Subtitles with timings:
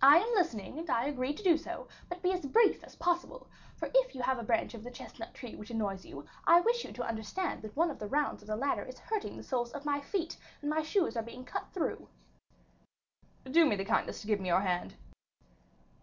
[0.00, 3.46] "I am listening, and I agree to do so; but be as brief as possible,
[3.76, 6.82] for if you have a branch of the chestnut tree which annoys you, I wish
[6.82, 9.72] you to understand that one of the rounds of the ladder is hurting the soles
[9.72, 12.08] of my feet, and my shoes are being cut through."
[13.44, 14.94] "Do me the kindness to give me your hand."